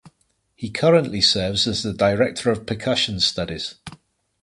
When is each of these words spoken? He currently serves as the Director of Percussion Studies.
He 0.55 0.71
currently 0.71 1.21
serves 1.21 1.67
as 1.67 1.83
the 1.83 1.93
Director 1.93 2.49
of 2.49 2.65
Percussion 2.65 3.19
Studies. 3.19 3.75